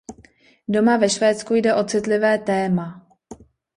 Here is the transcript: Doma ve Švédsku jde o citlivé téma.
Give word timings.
Doma 0.67 0.97
ve 1.01 1.09
Švédsku 1.09 1.55
jde 1.55 1.73
o 1.75 1.83
citlivé 1.83 2.37
téma. 2.37 3.07